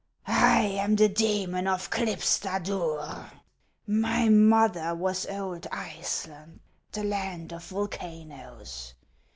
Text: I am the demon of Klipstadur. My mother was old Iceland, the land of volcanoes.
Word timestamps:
I 0.25 0.61
am 0.63 0.95
the 0.95 1.07
demon 1.09 1.67
of 1.67 1.91
Klipstadur. 1.91 3.29
My 3.85 4.29
mother 4.29 4.95
was 4.95 5.27
old 5.27 5.67
Iceland, 5.71 6.61
the 6.91 7.03
land 7.03 7.53
of 7.53 7.65
volcanoes. 7.65 8.95